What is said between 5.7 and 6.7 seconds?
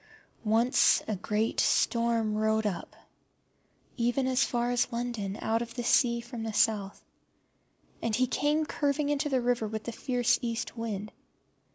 the sea from the